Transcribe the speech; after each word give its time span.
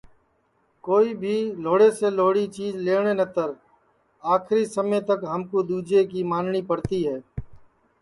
کوئی 0.87 1.09
بھی 1.21 1.35
لہوڑی 1.63 1.89
سے 1.99 2.07
لہوڑی 2.17 2.45
چیج 2.55 2.73
لئیوٹؔے 2.85 3.13
نتر 3.19 3.49
آکری 4.33 4.63
سما 4.73 4.99
تک 5.09 5.19
ہمکُو 5.31 5.59
دؔوجے 5.69 6.01
کی 6.11 6.21
مانٹؔی 6.31 6.61
پڑتی 6.69 6.99
ہے 7.07 7.17